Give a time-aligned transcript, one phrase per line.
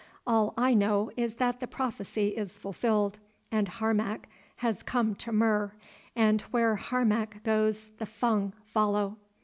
[0.25, 3.19] "All I know is that the prophecy is fulfilled,
[3.51, 5.73] and Harmac has come to Mur,
[6.15, 9.17] and where Harmac goes the Fung follow."